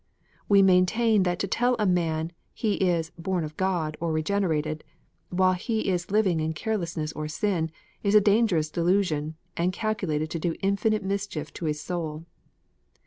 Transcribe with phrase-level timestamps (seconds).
[0.49, 4.83] We maintain that to tell a man he is" born of God," or regenerated,
[5.29, 7.69] while he is living in carelessness or sin,
[8.01, 12.25] is a dangerous delusion, and calculated to do infinite mischief to his soul.